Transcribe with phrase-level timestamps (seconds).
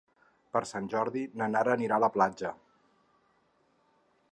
[0.55, 2.55] Per Sant Jordi na Nara anirà a la platja.